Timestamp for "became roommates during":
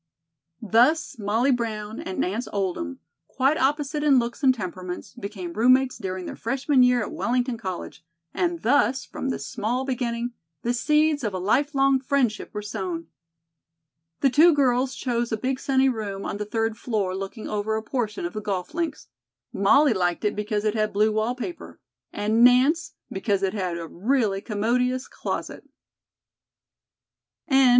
5.13-6.25